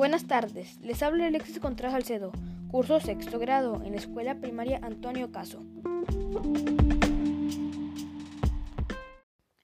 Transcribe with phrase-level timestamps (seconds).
[0.00, 2.32] Buenas tardes, les habla Alexis Contreras Salcedo,
[2.70, 5.62] curso sexto grado en la Escuela Primaria Antonio Caso.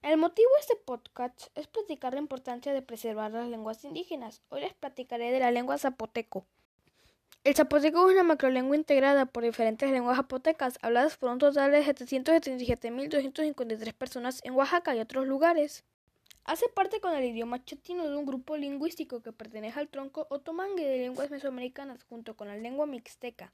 [0.02, 4.42] El motivo de este podcast es platicar la importancia de preservar las lenguas indígenas.
[4.50, 6.44] Hoy les platicaré de la lengua zapoteco.
[7.42, 11.82] El zapoteco es una macrolengua integrada por diferentes lenguas zapotecas habladas por un total de
[11.82, 15.82] 777.253 personas en Oaxaca y otros lugares.
[16.46, 20.86] Hace parte con el idioma chatino de un grupo lingüístico que pertenece al tronco otomangue
[20.86, 23.52] de lenguas mesoamericanas junto con la lengua mixteca,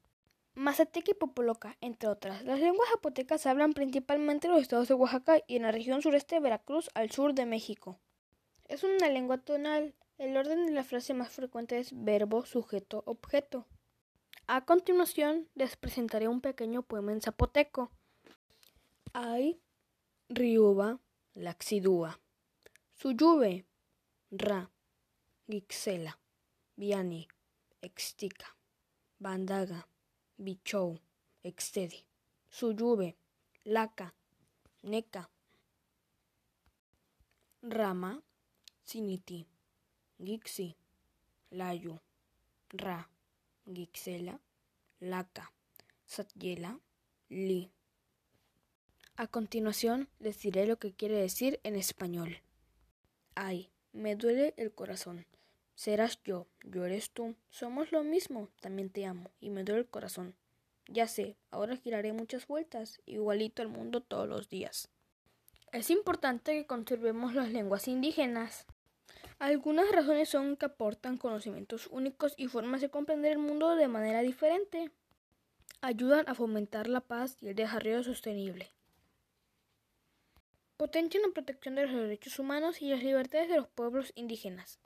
[0.55, 2.45] mazateca y popoloca, entre otras.
[2.45, 6.35] Las lenguas zapotecas hablan principalmente en los estados de Oaxaca y en la región sureste
[6.35, 7.99] de Veracruz al sur de México.
[8.66, 9.95] Es una lengua tonal.
[10.19, 13.66] El orden de la frase más frecuente es verbo, sujeto, objeto.
[14.47, 17.91] A continuación les presentaré un pequeño poema en zapoteco.
[19.15, 19.63] Ay,
[20.29, 21.01] riuba,
[21.33, 22.21] laxidúa.
[23.02, 23.65] Suyuve,
[24.30, 24.70] Ra,
[25.48, 26.16] Gixela,
[26.77, 27.27] Viani,
[27.80, 28.54] Extica,
[29.18, 29.88] Bandaga,
[30.38, 31.01] Bichou,
[31.43, 32.07] Extedi,
[32.49, 33.16] Suyuve,
[33.65, 34.15] Laca,
[34.85, 35.29] Neca,
[37.62, 38.23] Rama,
[38.85, 39.49] Siniti,
[40.21, 40.77] Gixi,
[41.51, 41.99] Layu,
[42.71, 43.10] Ra,
[43.66, 44.38] Gixela,
[45.01, 45.51] Laca,
[46.07, 46.79] Satyela,
[47.30, 47.73] Li.
[49.16, 52.40] A continuación les diré lo que quiere decir en español.
[53.35, 55.27] Ay, me duele el corazón.
[55.75, 57.35] Serás yo, yo eres tú.
[57.49, 58.49] Somos lo mismo.
[58.61, 60.35] También te amo y me duele el corazón.
[60.87, 64.89] Ya sé, ahora giraré muchas vueltas, igualito al mundo todos los días.
[65.72, 68.66] Es importante que conservemos las lenguas indígenas.
[69.39, 74.21] Algunas razones son que aportan conocimientos únicos y formas de comprender el mundo de manera
[74.21, 74.91] diferente.
[75.81, 78.71] Ayudan a fomentar la paz y el desarrollo sostenible
[80.83, 84.81] potencian la protección de los derechos humanos y las libertades de los pueblos indígenas.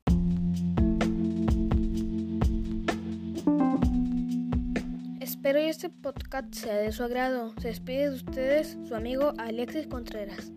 [5.23, 7.55] Espero que este podcast sea de su agrado.
[7.63, 10.53] Se despide de ustedes su amigo Alexis Contreras.